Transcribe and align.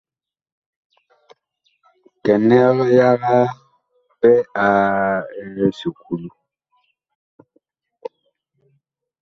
Kɛnɛg 2.23 2.77
yaga 2.97 3.37
pɛ 4.19 4.31
a 4.65 4.67
esuklu. 5.61 6.29